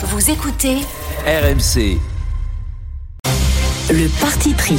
Vous 0.00 0.30
écoutez 0.30 0.76
RMC. 1.26 1.98
le 3.90 4.20
parti 4.20 4.54
pris. 4.54 4.78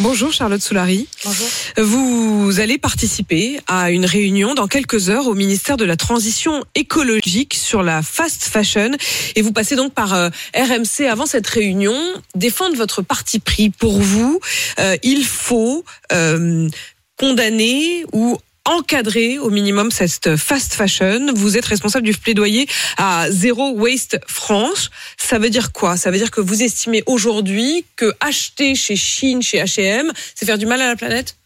Bonjour 0.00 0.32
Charlotte 0.32 0.60
Soulary. 0.60 1.06
Bonjour. 1.24 1.46
Vous 1.76 2.58
allez 2.58 2.76
participer 2.76 3.60
à 3.68 3.92
une 3.92 4.04
réunion 4.04 4.54
dans 4.54 4.66
quelques 4.66 5.08
heures 5.08 5.28
au 5.28 5.34
ministère 5.34 5.76
de 5.76 5.84
la 5.84 5.96
Transition 5.96 6.64
écologique 6.74 7.54
sur 7.54 7.84
la 7.84 8.02
fast 8.02 8.42
fashion 8.42 8.90
et 9.36 9.42
vous 9.42 9.52
passez 9.52 9.76
donc 9.76 9.94
par 9.94 10.14
euh, 10.14 10.30
RMC 10.56 11.06
avant 11.08 11.26
cette 11.26 11.46
réunion. 11.46 11.96
Défendre 12.34 12.74
votre 12.74 13.02
parti 13.02 13.38
pris 13.38 13.70
pour 13.70 14.00
vous, 14.00 14.40
euh, 14.80 14.96
il 15.04 15.24
faut 15.24 15.84
euh, 16.12 16.68
condamner 17.16 18.04
ou 18.12 18.36
encadrer 18.64 19.38
au 19.38 19.50
minimum 19.50 19.90
cette 19.90 20.36
fast 20.36 20.74
fashion. 20.74 21.32
Vous 21.34 21.56
êtes 21.56 21.64
responsable 21.64 22.04
du 22.04 22.12
plaidoyer 22.12 22.68
à 22.96 23.30
Zero 23.30 23.72
Waste 23.72 24.18
France. 24.26 24.90
Ça 25.16 25.38
veut 25.38 25.50
dire 25.50 25.72
quoi? 25.72 25.96
Ça 25.96 26.10
veut 26.10 26.18
dire 26.18 26.30
que 26.30 26.40
vous 26.40 26.62
estimez 26.62 27.02
aujourd'hui 27.06 27.84
que 27.96 28.12
acheter 28.20 28.74
chez 28.74 28.96
Chine, 28.96 29.42
chez 29.42 29.58
H&M, 29.58 30.12
c'est 30.34 30.46
faire 30.46 30.58
du 30.58 30.66
mal 30.66 30.80
à 30.80 30.88
la 30.88 30.96
planète? 30.96 31.36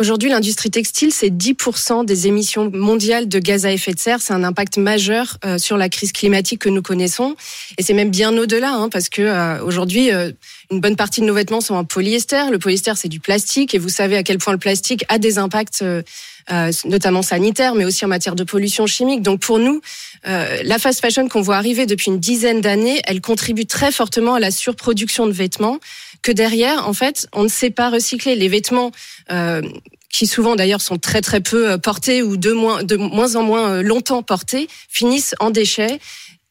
Aujourd'hui, 0.00 0.28
l'industrie 0.28 0.70
textile, 0.70 1.12
c'est 1.12 1.28
10% 1.28 2.04
des 2.04 2.28
émissions 2.28 2.70
mondiales 2.72 3.26
de 3.26 3.40
gaz 3.40 3.66
à 3.66 3.72
effet 3.72 3.92
de 3.92 3.98
serre. 3.98 4.22
C'est 4.22 4.32
un 4.32 4.44
impact 4.44 4.78
majeur 4.78 5.38
euh, 5.44 5.58
sur 5.58 5.76
la 5.76 5.88
crise 5.88 6.12
climatique 6.12 6.60
que 6.60 6.68
nous 6.68 6.82
connaissons. 6.82 7.34
Et 7.78 7.82
c'est 7.82 7.94
même 7.94 8.10
bien 8.10 8.36
au-delà, 8.38 8.70
hein, 8.70 8.90
parce 8.90 9.08
que 9.08 9.22
euh, 9.22 9.60
aujourd'hui, 9.64 10.12
euh, 10.12 10.30
une 10.70 10.80
bonne 10.80 10.96
partie 10.96 11.20
de 11.20 11.26
nos 11.26 11.34
vêtements 11.34 11.60
sont 11.60 11.74
en 11.74 11.84
polyester. 11.84 12.50
Le 12.50 12.58
polyester, 12.58 12.92
c'est 12.96 13.08
du 13.08 13.20
plastique. 13.20 13.74
Et 13.74 13.78
vous 13.78 13.88
savez 13.88 14.16
à 14.16 14.22
quel 14.22 14.38
point 14.38 14.52
le 14.52 14.58
plastique 14.58 15.04
a 15.08 15.18
des 15.18 15.38
impacts, 15.38 15.82
euh, 15.82 16.02
euh, 16.50 16.70
notamment 16.84 17.22
sanitaires, 17.22 17.74
mais 17.74 17.84
aussi 17.84 18.04
en 18.04 18.08
matière 18.08 18.34
de 18.34 18.44
pollution 18.44 18.86
chimique. 18.86 19.22
Donc 19.22 19.40
pour 19.40 19.58
nous, 19.58 19.80
euh, 20.26 20.60
la 20.62 20.78
fast 20.78 21.00
fashion 21.00 21.28
qu'on 21.28 21.40
voit 21.40 21.56
arriver 21.56 21.86
depuis 21.86 22.10
une 22.10 22.20
dizaine 22.20 22.60
d'années, 22.60 23.00
elle 23.04 23.20
contribue 23.20 23.66
très 23.66 23.92
fortement 23.92 24.34
à 24.34 24.40
la 24.40 24.50
surproduction 24.50 25.26
de 25.26 25.32
vêtements. 25.32 25.78
Que 26.20 26.32
derrière, 26.32 26.88
en 26.88 26.92
fait, 26.92 27.28
on 27.32 27.44
ne 27.44 27.48
sait 27.48 27.70
pas 27.70 27.90
recycler 27.90 28.34
les 28.34 28.48
vêtements. 28.48 28.90
Euh, 29.30 29.62
qui 30.10 30.26
souvent 30.26 30.56
d'ailleurs 30.56 30.80
sont 30.80 30.98
très 30.98 31.20
très 31.20 31.40
peu 31.40 31.72
euh, 31.72 31.78
portés 31.78 32.22
ou 32.22 32.36
de 32.36 32.52
moins, 32.52 32.82
de 32.82 32.96
moins 32.96 33.36
en 33.36 33.42
moins 33.42 33.70
euh, 33.70 33.82
longtemps 33.82 34.22
portés, 34.22 34.68
finissent 34.88 35.34
en 35.38 35.50
déchets. 35.50 36.00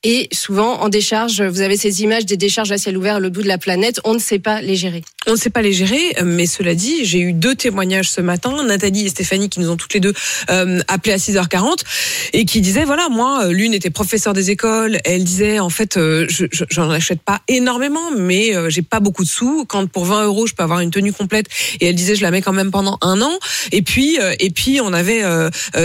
Et 0.10 0.30
souvent 0.32 0.80
en 0.80 0.88
décharge, 0.88 1.42
vous 1.42 1.60
avez 1.60 1.76
ces 1.76 2.02
images 2.02 2.26
des 2.26 2.38
décharges 2.38 2.72
à 2.72 2.78
ciel 2.78 2.96
ouvert 2.96 3.20
l'autre 3.20 3.34
bout 3.34 3.42
de 3.42 3.48
la 3.50 3.58
planète, 3.58 4.00
on 4.06 4.14
ne 4.14 4.20
sait 4.20 4.40
pas 4.40 4.62
les 4.62 4.78
gérer. 4.78 5.04
On 5.30 5.32
ne 5.34 5.38
sait 5.38 5.50
pas 5.50 5.62
les 5.62 5.74
gérer, 5.74 6.16
mais 6.24 6.46
cela 6.46 6.74
dit, 6.74 7.04
j'ai 7.04 7.20
eu 7.20 7.34
deux 7.34 7.54
témoignages 7.54 8.10
ce 8.10 8.22
matin, 8.22 8.64
Nathalie 8.64 9.06
et 9.06 9.10
Stéphanie, 9.10 9.50
qui 9.50 9.60
nous 9.60 9.70
ont 9.70 9.76
toutes 9.76 9.94
les 9.94 10.00
deux 10.00 10.14
euh, 10.50 10.80
appelées 10.88 11.12
à 11.12 11.18
6h40 11.18 11.80
et 12.32 12.46
qui 12.46 12.62
disaient 12.62 12.86
voilà, 12.86 13.10
moi, 13.10 13.44
euh, 13.44 13.52
l'une 13.52 13.74
était 13.74 13.90
professeure 13.90 14.32
des 14.32 14.52
écoles, 14.52 15.00
elle 15.04 15.26
disait 15.26 15.60
en 15.60 15.70
fait, 15.70 15.98
euh, 15.98 16.26
je 16.30 16.46
je- 16.54 16.64
j'en 16.70 16.90
achète 16.90 17.22
pas 17.22 17.42
énormément, 17.50 18.10
mais 18.18 18.56
euh, 18.56 18.70
j'ai 18.70 18.82
pas 18.84 19.02
beaucoup 19.02 19.26
de 19.26 19.28
sous. 19.30 19.66
Quand 19.66 19.86
pour 19.88 20.06
20 20.06 20.24
euros, 20.24 20.48
je 20.48 20.54
peux 20.54 20.64
avoir 20.64 20.80
une 20.80 20.92
tenue 20.92 21.12
complète, 21.12 21.48
et 21.82 21.88
elle 21.88 21.96
disait 21.96 22.16
je 22.16 22.22
la 22.22 22.32
mets 22.32 22.42
quand 22.42 22.54
même 22.54 22.72
pendant 22.72 22.98
un 23.02 23.22
an. 23.22 23.38
Et 23.74 23.82
puis 23.82 24.18
et 24.40 24.50
puis 24.50 24.80
on 24.82 24.94
avait 24.94 25.24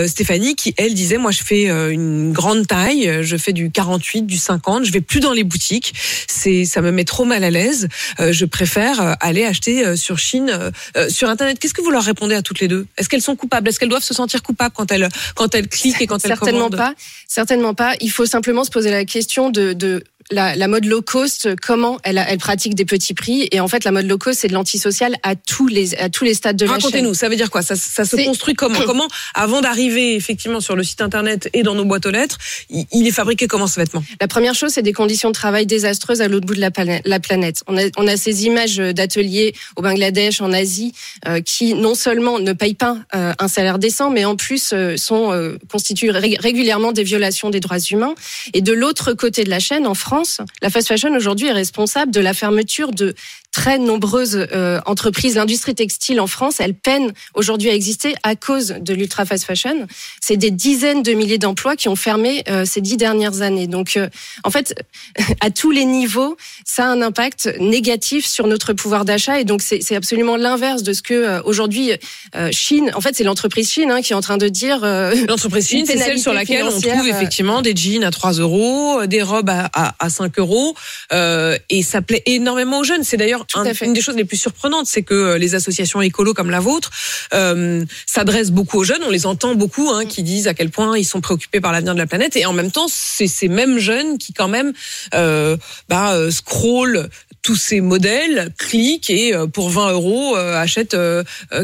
Stéphanie 0.07 0.55
qui 0.55 0.73
elle 0.77 0.93
disait 0.93 1.17
moi 1.17 1.31
je 1.31 1.43
fais 1.43 1.65
une 1.91 2.31
grande 2.31 2.65
taille, 2.65 3.19
je 3.21 3.35
fais 3.35 3.51
du 3.51 3.71
48, 3.71 4.21
du 4.25 4.37
50, 4.37 4.85
je 4.85 4.91
vais 4.93 5.01
plus 5.01 5.19
dans 5.19 5.33
les 5.33 5.43
boutiques, 5.43 5.93
c'est 6.29 6.63
ça 6.63 6.81
me 6.81 6.91
met 6.91 7.03
trop 7.03 7.25
mal 7.25 7.43
à 7.43 7.49
l'aise. 7.49 7.89
Je 8.19 8.45
préfère 8.45 9.01
euh, 9.01 9.13
aller 9.33 9.45
acheter 9.45 9.85
euh, 9.85 9.95
sur 9.95 10.17
Chine, 10.19 10.49
euh, 10.49 10.71
euh, 10.95 11.09
sur 11.09 11.29
internet. 11.29 11.59
Qu'est-ce 11.59 11.73
que 11.73 11.81
vous 11.81 11.91
leur 11.91 12.03
répondez 12.03 12.35
à 12.35 12.41
toutes 12.41 12.59
les 12.59 12.67
deux? 12.67 12.85
Est-ce 12.97 13.09
qu'elles 13.09 13.21
sont 13.21 13.35
coupables? 13.35 13.67
Est-ce 13.67 13.79
qu'elles 13.79 13.89
doivent 13.89 14.03
se 14.03 14.13
sentir 14.13 14.41
coupables 14.43 14.73
quand 14.75 14.91
elles 14.91 15.09
quand 15.35 15.53
elles 15.55 15.67
cliquent 15.67 16.01
et 16.01 16.07
quand 16.07 16.23
elles 16.23 16.29
Certainement 16.29 16.69
commandent? 16.69 16.77
pas. 16.77 16.93
Certainement 17.27 17.73
pas. 17.73 17.95
Il 17.99 18.11
faut 18.11 18.25
simplement 18.25 18.63
se 18.63 18.69
poser 18.69 18.91
la 18.91 19.05
question 19.05 19.49
de, 19.49 19.73
de 19.73 20.03
la, 20.31 20.55
la 20.55 20.67
mode 20.67 20.85
low 20.85 21.01
cost, 21.01 21.49
comment 21.61 21.99
elle, 22.03 22.23
pratique 22.37 22.75
des 22.75 22.85
petits 22.85 23.13
prix. 23.13 23.47
Et 23.51 23.59
en 23.59 23.67
fait, 23.67 23.83
la 23.83 23.91
mode 23.91 24.07
low 24.07 24.17
cost, 24.17 24.39
c'est 24.41 24.47
de 24.47 24.53
l'antisocial 24.53 25.15
à 25.23 25.35
tous 25.35 25.67
les, 25.67 25.95
à 25.95 26.09
tous 26.09 26.23
les 26.23 26.33
stades 26.33 26.55
de 26.57 26.65
la 26.65 26.71
chaîne. 26.71 26.81
Racontez-nous, 26.81 27.13
ça 27.13 27.29
veut 27.29 27.35
dire 27.35 27.49
quoi? 27.49 27.61
Ça, 27.61 27.75
ça 27.75 28.05
se 28.05 28.15
construit 28.15 28.53
comment? 28.55 28.79
Comment, 28.93 29.07
avant 29.33 29.61
d'arriver 29.61 30.15
effectivement 30.15 30.59
sur 30.59 30.75
le 30.75 30.83
site 30.83 31.01
internet 31.01 31.49
et 31.53 31.63
dans 31.63 31.73
nos 31.73 31.85
boîtes 31.85 32.05
aux 32.05 32.11
lettres, 32.11 32.37
il, 32.69 32.85
il 32.91 33.07
est 33.07 33.11
fabriqué 33.11 33.47
comment 33.47 33.65
ce 33.67 33.79
vêtement? 33.79 34.03
La 34.19 34.27
première 34.27 34.53
chose, 34.55 34.71
c'est 34.73 34.81
des 34.81 34.93
conditions 34.93 35.29
de 35.29 35.33
travail 35.33 35.65
désastreuses 35.65 36.21
à 36.21 36.27
l'autre 36.27 36.45
bout 36.45 36.53
de 36.55 36.59
la, 36.59 36.69
la 37.05 37.19
planète. 37.19 37.63
On 37.67 37.77
a, 37.77 37.83
on 37.97 38.05
a 38.07 38.17
ces 38.17 38.45
images 38.45 38.77
d'ateliers 38.77 39.53
au 39.77 39.81
Bangladesh, 39.81 40.41
en 40.41 40.51
Asie, 40.53 40.93
euh, 41.27 41.39
qui 41.41 41.73
non 41.75 41.95
seulement 41.95 42.39
ne 42.39 42.53
payent 42.53 42.73
pas 42.73 42.97
euh, 43.15 43.33
un 43.39 43.47
salaire 43.47 43.79
décent, 43.79 44.09
mais 44.09 44.25
en 44.25 44.35
plus 44.35 44.71
euh, 44.73 44.97
sont 44.97 45.31
euh, 45.31 45.57
constituent 45.71 46.11
ré- 46.11 46.37
régulièrement 46.39 46.91
des 46.91 47.03
violations 47.03 47.49
des 47.49 47.59
droits 47.61 47.79
humains. 47.79 48.15
Et 48.53 48.61
de 48.61 48.73
l'autre 48.73 49.13
côté 49.13 49.43
de 49.43 49.49
la 49.49 49.59
chaîne, 49.59 49.87
en 49.87 49.93
France, 49.95 50.12
la 50.61 50.69
fast 50.69 50.87
fashion 50.87 51.13
aujourd'hui 51.15 51.47
est 51.47 51.53
responsable 51.53 52.11
de 52.11 52.19
la 52.19 52.33
fermeture 52.33 52.91
de 52.91 53.15
très 53.53 53.77
nombreuses 53.77 54.47
euh, 54.51 54.81
entreprises. 54.85 55.35
L'industrie 55.35 55.75
textile 55.75 56.19
en 56.19 56.27
France, 56.27 56.55
elle 56.59 56.73
peine 56.73 57.13
aujourd'hui 57.35 57.69
à 57.69 57.73
exister 57.75 58.15
à 58.23 58.35
cause 58.35 58.75
de 58.81 58.93
l'ultra 58.93 59.25
fast 59.25 59.45
fashion. 59.45 59.87
C'est 60.19 60.37
des 60.37 60.51
dizaines 60.51 61.03
de 61.03 61.13
milliers 61.13 61.37
d'emplois 61.37 61.75
qui 61.75 61.87
ont 61.87 61.95
fermé 61.95 62.43
euh, 62.49 62.65
ces 62.65 62.81
dix 62.81 62.97
dernières 62.97 63.41
années. 63.41 63.67
Donc, 63.67 63.95
euh, 63.95 64.09
en 64.43 64.49
fait, 64.49 64.75
à 65.39 65.51
tous 65.51 65.69
les 65.71 65.85
niveaux, 65.85 66.35
ça 66.65 66.85
a 66.85 66.87
un 66.87 67.01
impact 67.01 67.53
négatif 67.59 68.25
sur 68.25 68.47
notre 68.47 68.73
pouvoir 68.73 69.05
d'achat. 69.05 69.39
Et 69.39 69.45
donc, 69.45 69.61
c'est 69.61 69.95
absolument 69.95 70.35
l'inverse 70.35 70.81
de 70.81 70.91
ce 70.91 71.03
que 71.03 71.13
euh, 71.13 71.41
aujourd'hui 71.45 71.91
euh, 72.35 72.49
Chine. 72.51 72.91
En 72.95 73.01
fait, 73.01 73.15
c'est 73.15 73.23
l'entreprise 73.23 73.69
Chine 73.69 73.91
hein, 73.91 74.01
qui 74.01 74.13
est 74.13 74.15
en 74.15 74.21
train 74.21 74.37
de 74.37 74.49
dire. 74.49 74.83
euh, 74.83 75.13
L'entreprise 75.27 75.67
Chine, 75.67 75.85
c'est 75.85 75.97
celle 75.97 76.19
sur 76.19 76.33
laquelle 76.33 76.65
on 76.65 76.81
trouve 76.81 77.07
effectivement 77.07 77.61
des 77.61 77.75
jeans 77.75 78.03
à 78.03 78.09
3 78.09 78.33
euros, 78.33 79.05
des 79.05 79.21
robes 79.21 79.49
à, 79.51 79.69
à, 79.73 79.93
à 79.99 80.09
5 80.09 80.39
euros, 80.39 80.75
euh, 81.11 81.55
et 81.69 81.83
ça 81.83 82.01
plaît 82.01 82.23
énormément 82.25 82.79
aux 82.79 82.83
jeunes. 82.83 83.03
C'est 83.03 83.17
d'ailleurs 83.17 83.42
Une 83.81 83.93
des 83.93 84.01
choses 84.01 84.15
les 84.15 84.25
plus 84.25 84.37
surprenantes, 84.37 84.87
c'est 84.87 85.03
que 85.03 85.13
euh, 85.13 85.37
les 85.37 85.55
associations 85.55 86.01
écolo 86.01 86.33
comme 86.33 86.49
la 86.49 86.59
vôtre 86.59 86.91
euh, 87.33 87.85
s'adressent 88.05 88.51
beaucoup 88.51 88.79
aux 88.79 88.83
jeunes. 88.83 89.01
On 89.05 89.09
les 89.09 89.25
entend 89.25 89.55
beaucoup, 89.55 89.89
hein, 89.89 90.05
qui 90.05 90.23
disent 90.23 90.47
à 90.47 90.53
quel 90.53 90.69
point 90.69 90.97
ils 90.97 91.05
sont 91.05 91.21
préoccupés 91.21 91.61
par 91.61 91.71
l'avenir 91.71 91.93
de 91.93 91.99
la 91.99 92.07
planète, 92.07 92.35
et 92.35 92.45
en 92.45 92.53
même 92.53 92.71
temps, 92.71 92.87
c'est 92.89 93.27
ces 93.27 93.47
mêmes 93.47 93.79
jeunes 93.79 94.17
qui 94.17 94.33
quand 94.33 94.47
même 94.47 94.73
euh, 95.13 95.57
bah, 95.89 96.13
euh, 96.13 96.31
scrollent 96.31 97.09
tous 97.41 97.55
ces 97.55 97.81
modèles, 97.81 98.53
cliquent 98.57 99.09
et 99.09 99.33
euh, 99.33 99.47
pour 99.47 99.69
20 99.69 99.91
euros 99.91 100.37
euh, 100.37 100.55
achètent 100.55 100.97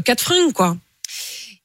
quatre 0.04 0.22
fringues, 0.22 0.54
quoi. 0.54 0.78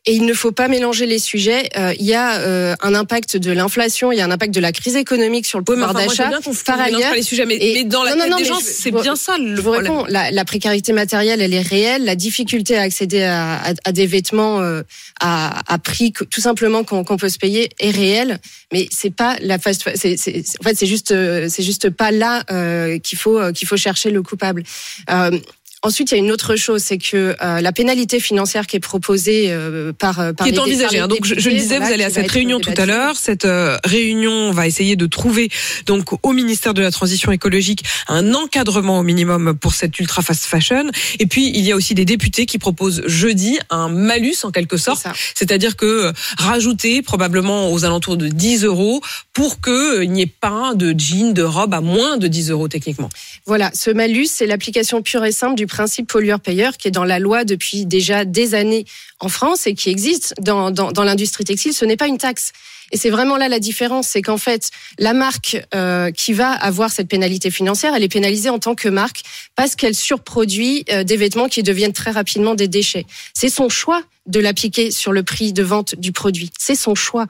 Et 0.06 0.12
il 0.12 0.26
ne 0.26 0.34
faut 0.34 0.52
pas 0.52 0.68
mélanger 0.68 1.06
les 1.06 1.18
sujets. 1.18 1.70
Euh, 1.78 1.94
il 1.98 2.04
y 2.04 2.12
a 2.12 2.38
euh, 2.40 2.74
un 2.82 2.94
impact 2.94 3.38
de 3.38 3.50
l'inflation, 3.52 4.12
il 4.12 4.18
y 4.18 4.20
a 4.20 4.24
un 4.26 4.30
impact 4.30 4.52
de 4.54 4.60
la 4.60 4.70
crise 4.70 4.96
économique 4.96 5.46
sur 5.46 5.58
le 5.58 5.64
Oui, 5.66 5.74
pouvoir 5.76 5.90
enfin, 5.92 6.00
je 6.02 6.10
veux 6.10 6.16
d'achat. 6.30 6.40
Par 6.66 6.78
ailleurs, 6.80 7.10
pas 7.10 7.16
les 7.16 7.22
sujets, 7.22 7.46
mais, 7.46 7.54
et- 7.56 7.72
mais 7.74 7.84
dans 7.84 8.02
la 8.02 8.10
non, 8.10 8.16
non, 8.16 8.22
tête 8.24 8.30
non, 8.32 8.36
des 8.36 8.42
mais 8.42 8.48
gens, 8.50 8.58
c'est 8.62 8.90
bien 8.90 9.16
ça 9.16 9.38
le 9.38 9.56
Je 9.56 9.62
vous 9.62 9.70
réponds, 9.70 10.04
la, 10.08 10.30
la 10.30 10.44
précarité 10.44 10.92
matérielle, 10.92 11.40
elle 11.40 11.54
est 11.54 11.62
réelle. 11.62 12.04
La 12.04 12.16
difficulté 12.16 12.76
à 12.76 12.82
accéder 12.82 13.22
à, 13.22 13.54
à- 13.54 13.72
à 13.84 13.92
des 13.92 14.06
vêtements 14.06 14.60
euh, 14.60 14.82
à, 15.20 15.72
à 15.72 15.78
prix 15.78 16.12
tout 16.12 16.40
simplement 16.42 16.84
qu'on 16.84 17.02
qu'on 17.02 17.16
peut 17.16 17.30
se 17.30 17.38
payer 17.38 17.70
est 17.80 17.90
réelle. 17.90 18.38
Mais 18.74 18.88
c'est 18.90 19.14
pas 19.14 19.36
la 19.40 19.58
fast. 19.58 19.88
C'est, 19.94 20.16
en 20.60 20.64
fait, 20.64 20.74
c'est 20.76 20.86
juste, 20.86 21.12
euh, 21.12 21.46
c'est 21.48 21.62
juste 21.62 21.88
pas 21.88 22.10
là 22.10 22.42
euh, 22.50 22.98
qu'il 22.98 23.16
faut 23.16 23.40
qu'il 23.52 23.66
faut 23.66 23.78
chercher 23.78 24.10
le 24.10 24.22
coupable. 24.22 24.64
Euh, 25.84 25.88
Ensuite, 25.94 26.10
il 26.10 26.14
y 26.14 26.16
a 26.16 26.20
une 26.24 26.32
autre 26.32 26.56
chose, 26.56 26.82
c'est 26.82 26.98
que 26.98 27.36
euh, 27.40 27.60
la 27.60 27.72
pénalité 27.72 28.18
financière 28.18 28.66
qui 28.66 28.76
est 28.76 28.80
proposée 28.80 29.52
euh, 29.52 29.92
par, 29.92 30.18
euh, 30.18 30.32
par 30.32 30.46
qui 30.46 30.52
est 30.54 30.58
envisagée. 30.58 30.98
hein. 30.98 31.08
Donc 31.08 31.24
je, 31.24 31.34
je 31.38 31.48
le 31.50 31.54
disais, 31.56 31.76
voilà, 31.76 31.86
vous 31.86 31.92
allez 31.92 32.04
à 32.04 32.10
cette 32.10 32.30
réunion 32.30 32.58
tout 32.58 32.72
à 32.76 32.86
l'heure. 32.86 33.16
Cette 33.16 33.44
euh, 33.44 33.76
réunion 33.84 34.50
va 34.50 34.66
essayer 34.66 34.96
de 34.96 35.06
trouver 35.06 35.50
donc 35.86 36.06
au 36.26 36.32
ministère 36.32 36.74
de 36.74 36.82
la 36.82 36.90
Transition 36.90 37.30
écologique 37.32 37.84
un 38.08 38.34
encadrement 38.34 38.98
au 38.98 39.02
minimum 39.02 39.56
pour 39.60 39.74
cette 39.74 39.98
ultra 40.00 40.22
fast 40.22 40.44
fashion. 40.46 40.86
Et 41.20 41.26
puis 41.26 41.48
il 41.54 41.60
y 41.60 41.70
a 41.70 41.76
aussi 41.76 41.94
des 41.94 42.04
députés 42.04 42.46
qui 42.46 42.58
proposent 42.58 43.02
jeudi 43.06 43.58
un 43.70 43.88
malus 43.88 44.36
en 44.44 44.50
quelque 44.50 44.76
sorte, 44.76 45.06
c'est-à-dire 45.34 45.76
que 45.76 45.86
euh, 45.86 46.12
rajouter 46.38 47.02
probablement 47.02 47.70
aux 47.72 47.84
alentours 47.84 48.16
de 48.16 48.28
10 48.28 48.64
euros 48.64 49.00
pour 49.32 49.60
que 49.60 49.98
euh, 49.98 50.04
il 50.04 50.10
n'y 50.12 50.22
ait 50.22 50.26
pas 50.26 50.72
de 50.74 50.94
jeans, 50.98 51.34
de 51.34 51.42
robes 51.42 51.74
à 51.74 51.80
moins 51.80 52.16
de 52.16 52.26
10 52.26 52.50
euros 52.50 52.68
techniquement. 52.68 53.10
Voilà, 53.46 53.70
ce 53.74 53.90
malus, 53.90 54.26
c'est 54.30 54.46
l'application 54.46 55.02
pure 55.02 55.24
et 55.24 55.32
simple 55.32 55.54
du 55.54 55.66
principe 55.74 56.06
pollueur-payeur 56.06 56.76
qui 56.76 56.86
est 56.86 56.92
dans 56.92 57.04
la 57.04 57.18
loi 57.18 57.44
depuis 57.44 57.84
déjà 57.84 58.24
des 58.24 58.54
années 58.54 58.84
en 59.18 59.28
France 59.28 59.66
et 59.66 59.74
qui 59.74 59.90
existe 59.90 60.32
dans, 60.40 60.70
dans, 60.70 61.02
l'industrie 61.02 61.42
textile. 61.42 61.74
Ce 61.74 61.84
n'est 61.84 61.96
pas 61.96 62.06
une 62.06 62.18
taxe. 62.18 62.52
Et 62.92 62.96
c'est 62.96 63.10
vraiment 63.10 63.36
là 63.36 63.48
la 63.48 63.58
différence, 63.58 64.06
c'est 64.06 64.22
qu'en 64.22 64.36
fait, 64.36 64.70
la 65.00 65.14
marque 65.14 65.56
euh, 65.74 66.12
qui 66.12 66.32
va 66.32 66.52
avoir 66.52 66.92
cette 66.92 67.08
pénalité 67.08 67.50
financière, 67.50 67.92
elle 67.96 68.04
est 68.04 68.08
pénalisée 68.08 68.50
en 68.50 68.60
tant 68.60 68.76
que 68.76 68.88
marque 68.88 69.22
parce 69.56 69.74
qu'elle 69.74 69.96
surproduit 69.96 70.84
euh, 70.92 71.02
des 71.02 71.16
vêtements 71.16 71.48
qui 71.48 71.64
deviennent 71.64 71.92
très 71.92 72.12
rapidement 72.12 72.54
des 72.54 72.68
déchets. 72.68 73.06
C'est 73.32 73.48
son 73.48 73.68
choix 73.68 74.00
de 74.26 74.38
l'appliquer 74.38 74.92
sur 74.92 75.12
le 75.12 75.24
prix 75.24 75.52
de 75.52 75.64
vente 75.64 75.96
du 75.96 76.12
produit. 76.12 76.52
C'est 76.56 76.76
son 76.76 76.94
choix. 76.94 77.26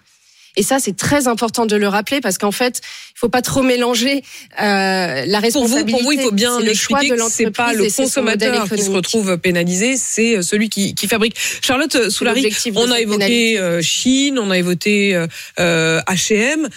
Et 0.56 0.62
ça, 0.62 0.78
c'est 0.78 0.96
très 0.96 1.26
important 1.28 1.66
de 1.66 1.76
le 1.76 1.88
rappeler 1.88 2.20
parce 2.20 2.38
qu'en 2.38 2.52
fait, 2.52 2.80
il 3.14 3.18
faut 3.18 3.28
pas 3.28 3.42
trop 3.42 3.62
mélanger 3.62 4.22
euh, 4.60 5.24
la 5.24 5.24
Pour 5.24 5.66
vous, 5.66 5.74
responsabilité. 5.74 5.92
pour 5.92 6.02
vous, 6.02 6.12
il 6.12 6.20
faut 6.20 6.30
bien 6.32 6.60
le 6.60 6.74
choix 6.74 7.02
de 7.02 7.08
que 7.08 7.16
c'est 7.28 7.50
pas 7.50 7.72
l'entreprise 7.72 7.98
le 7.98 8.04
consommateur 8.04 8.68
qui 8.70 8.82
se 8.82 8.90
retrouve 8.90 9.38
pénalisé, 9.38 9.96
c'est 9.96 10.42
celui 10.42 10.68
qui, 10.68 10.94
qui 10.94 11.08
fabrique. 11.08 11.36
Charlotte 11.60 12.08
Soulary, 12.08 12.42
l'objectif 12.42 12.74
de 12.74 12.78
on 12.78 12.90
a 12.90 13.00
évoqué 13.00 13.18
pénalité. 13.18 13.58
euh, 13.58 13.82
Chine, 13.82 14.38
on 14.38 14.50
a 14.50 14.58
évoqué 14.58 15.14
euh, 15.14 15.26
euh, 15.58 16.00
H&M. 16.08 16.68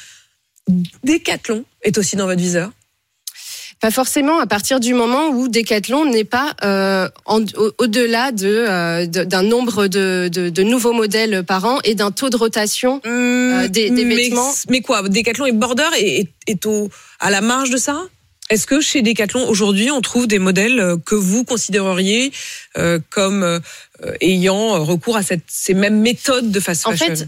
Decathlon 1.03 1.63
est 1.83 1.97
aussi 1.97 2.15
dans 2.15 2.25
votre 2.25 2.41
viseur 2.41 2.71
pas 3.79 3.91
forcément 3.91 4.39
à 4.39 4.47
partir 4.47 4.79
du 4.79 4.93
moment 4.93 5.29
où 5.29 5.47
Decathlon 5.47 6.05
n'est 6.05 6.23
pas 6.23 6.55
euh, 6.63 7.07
au-delà 7.77 8.31
de, 8.31 9.05
d'un 9.05 9.43
nombre 9.43 9.87
de, 9.87 10.29
de, 10.31 10.49
de, 10.49 10.63
nouveaux 10.63 10.93
modèles 10.93 11.43
par 11.43 11.65
an 11.65 11.79
et 11.83 11.93
d'un 11.93 12.11
taux 12.11 12.29
de 12.29 12.37
rotation 12.37 13.01
euh, 13.05 13.67
des, 13.67 13.89
des 13.89 14.05
mais, 14.05 14.15
vêtements. 14.15 14.51
Mais 14.69 14.81
quoi 14.81 15.07
Decathlon 15.07 15.45
est 15.45 15.51
border 15.51 15.83
et 15.99 16.19
est, 16.21 16.29
est 16.47 16.65
au, 16.65 16.89
à 17.19 17.29
la 17.29 17.41
marge 17.41 17.69
de 17.69 17.77
ça? 17.77 18.01
Est-ce 18.49 18.65
que 18.65 18.79
chez 18.79 19.01
Decathlon 19.01 19.47
aujourd'hui 19.47 19.91
on 19.91 20.01
trouve 20.01 20.27
des 20.27 20.39
modèles 20.39 20.79
euh, 20.79 20.97
que 20.97 21.15
vous 21.15 21.43
considéreriez 21.43 22.31
euh, 22.77 22.99
comme 23.09 23.43
euh, 23.43 23.59
ayant 24.21 24.83
recours 24.83 25.17
à 25.17 25.23
cette, 25.23 25.43
ces 25.47 25.73
mêmes 25.73 25.99
méthodes 25.99 26.51
de 26.51 26.59
fast 26.59 26.83
fashion 26.83 27.05
En 27.05 27.15
fait, 27.15 27.27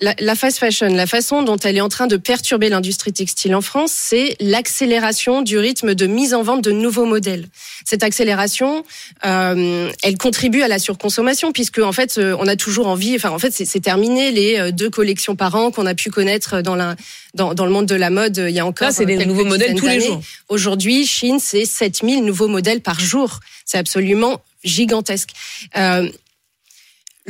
la, 0.00 0.14
la, 0.18 0.34
fast 0.34 0.58
fashion, 0.58 0.88
la 0.88 1.06
façon 1.06 1.42
dont 1.42 1.56
elle 1.56 1.76
est 1.76 1.80
en 1.80 1.88
train 1.88 2.06
de 2.06 2.16
perturber 2.16 2.68
l'industrie 2.68 3.12
textile 3.12 3.54
en 3.54 3.60
France, 3.60 3.92
c'est 3.94 4.36
l'accélération 4.40 5.42
du 5.42 5.58
rythme 5.58 5.94
de 5.94 6.06
mise 6.06 6.34
en 6.34 6.42
vente 6.42 6.62
de 6.62 6.70
nouveaux 6.70 7.04
modèles. 7.04 7.46
Cette 7.84 8.02
accélération, 8.02 8.84
euh, 9.24 9.90
elle 10.02 10.18
contribue 10.18 10.62
à 10.62 10.68
la 10.68 10.78
surconsommation 10.78 11.52
puisque 11.52 11.78
en 11.78 11.92
fait, 11.92 12.18
on 12.18 12.46
a 12.46 12.56
toujours 12.56 12.86
envie. 12.88 13.14
Enfin, 13.16 13.30
en 13.30 13.38
fait, 13.38 13.52
c'est 13.52 13.80
terminé 13.80 14.30
les 14.30 14.72
deux 14.72 14.90
collections 14.90 15.36
par 15.36 15.54
an 15.54 15.70
qu'on 15.70 15.86
a 15.86 15.94
pu 15.94 16.10
connaître 16.10 16.62
dans 16.62 16.76
la 16.76 16.96
dans, 17.34 17.54
dans, 17.54 17.64
le 17.64 17.70
monde 17.70 17.86
de 17.86 17.94
la 17.94 18.10
mode. 18.10 18.38
Il 18.48 18.54
y 18.54 18.58
a 18.58 18.66
encore 18.66 18.88
Là, 18.88 18.92
c'est 18.92 19.06
des 19.06 19.24
nouveaux 19.24 19.44
modèles 19.44 19.74
tous 19.74 19.86
les 19.86 20.00
jours. 20.00 20.20
Aujourd'hui, 20.48 21.06
Chine, 21.06 21.38
c'est 21.40 21.64
7000 21.64 22.24
nouveaux 22.24 22.48
modèles 22.48 22.80
par 22.80 22.98
jour. 22.98 23.40
C'est 23.64 23.78
absolument 23.78 24.42
gigantesque. 24.64 25.30
Euh, 25.76 26.08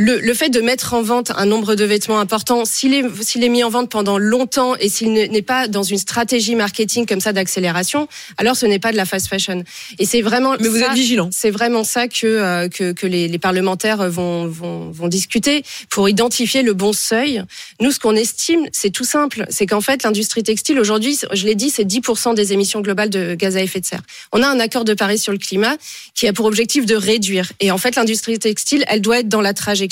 le, 0.01 0.19
le, 0.19 0.33
fait 0.33 0.49
de 0.49 0.63
mettre 0.63 0.95
en 0.95 1.03
vente 1.03 1.31
un 1.37 1.45
nombre 1.45 1.75
de 1.75 1.85
vêtements 1.85 2.21
important, 2.21 2.65
s'il 2.65 2.95
est, 2.95 3.05
s'il 3.21 3.45
est 3.45 3.51
mis 3.51 3.63
en 3.63 3.69
vente 3.69 3.91
pendant 3.91 4.17
longtemps 4.17 4.75
et 4.77 4.89
s'il 4.89 5.13
n'est 5.13 5.43
pas 5.43 5.69
dans 5.69 5.83
une 5.83 5.99
stratégie 5.99 6.55
marketing 6.55 7.05
comme 7.05 7.21
ça 7.21 7.35
d'accélération, 7.35 8.09
alors 8.39 8.57
ce 8.57 8.65
n'est 8.65 8.79
pas 8.79 8.93
de 8.93 8.97
la 8.97 9.05
fast 9.05 9.27
fashion. 9.27 9.63
Et 9.99 10.07
c'est 10.07 10.23
vraiment. 10.23 10.57
Mais 10.59 10.69
vous 10.69 10.79
êtes 10.79 10.95
vigilant. 10.95 11.29
C'est 11.31 11.51
vraiment 11.51 11.85
ça 11.85 12.09
que 12.09 12.27
euh, 12.27 12.69
que, 12.71 12.93
que 12.93 13.07
les, 13.07 13.29
les, 13.29 13.39
parlementaires 13.39 14.09
vont, 14.09 14.47
vont 14.47 14.91
vont 14.91 15.09
discuter 15.09 15.65
pour 15.91 16.09
identifier 16.09 16.63
le 16.63 16.73
bon 16.73 16.95
seuil. 16.95 17.43
Nous, 17.81 17.93
ce 17.93 17.99
qu'on 17.99 18.17
estime, 18.17 18.69
c'est 18.73 18.91
tout 18.91 19.05
simple, 19.05 19.45
c'est 19.51 19.67
qu'en 19.67 19.83
fait 19.83 20.03
l'industrie 20.03 20.43
textile 20.43 20.81
aujourd'hui, 20.81 21.19
je 21.35 21.45
l'ai 21.45 21.55
dit, 21.55 21.69
c'est 21.69 21.85
10% 21.85 22.35
des 22.35 22.55
émissions 22.55 22.81
globales 22.81 23.11
de 23.11 23.35
gaz 23.35 23.55
à 23.59 23.61
effet 23.61 23.81
de 23.81 23.87
serre. 23.87 24.03
On 24.33 24.43
a 24.43 24.49
un 24.49 24.61
accord 24.61 24.87
de 24.87 24.95
Paris 24.95 25.19
sur 25.19 25.33
le 25.33 25.39
climat 25.39 25.77
qui 26.15 26.27
a 26.27 26.33
pour 26.33 26.47
objectif 26.47 26.87
de 26.87 26.95
réduire. 26.95 27.53
Et 27.61 27.71
en 27.71 27.77
fait, 27.77 27.97
l'industrie 27.97 28.39
textile, 28.39 28.83
elle 28.89 29.03
doit 29.03 29.19
être 29.19 29.29
dans 29.29 29.43
la 29.43 29.53
trajectoire 29.53 29.90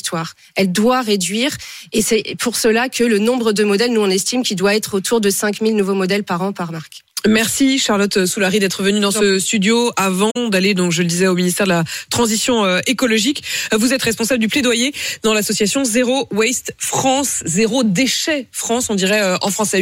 elle 0.56 0.73
doit 0.73 1.03
réduire 1.03 1.56
et 1.93 2.03
c'est 2.03 2.37
pour 2.39 2.56
cela 2.56 2.89
que 2.89 3.05
le 3.05 3.19
nombre 3.19 3.53
de 3.53 3.65
modèles, 3.65 3.93
nous 3.93 4.00
on 4.00 4.11
estime 4.11 4.43
qu'il 4.43 4.56
doit 4.56 4.75
être 4.75 4.95
autour 4.95 5.21
de 5.21 5.31
5000 5.31 5.77
nouveaux 5.77 5.95
modèles 5.95 6.25
par 6.25 6.43
an 6.43 6.53
par 6.53 6.73
marque. 6.73 7.05
Merci 7.27 7.79
Charlotte 7.79 8.27
Soulary 8.27 8.61
d'être 8.61 8.83
venue 8.83 9.00
dans 9.00 9.11
ce 9.11 9.41
studio 9.41 9.91
avant 9.97 10.31
d'aller, 10.50 10.75
donc 10.75 10.93
je 10.93 11.03
le 11.03 11.09
disais, 11.09 11.27
au 11.27 11.35
ministère 11.35 11.67
de 11.67 11.73
la 11.73 11.85
Transition 12.11 12.65
euh, 12.65 12.79
écologique. 12.87 13.43
Vous 13.77 13.93
êtes 13.93 14.03
responsable 14.03 14.39
du 14.39 14.47
plaidoyer 14.47 14.95
dans 15.25 15.35
l'association 15.35 15.85
Zéro 15.85 16.29
Waste 16.31 16.75
France, 16.79 17.43
Zéro 17.45 17.83
Déchet 17.83 18.47
France, 18.53 18.89
on 18.89 18.95
dirait 18.95 19.21
euh, 19.21 19.37
en 19.43 19.50
français. 19.50 19.77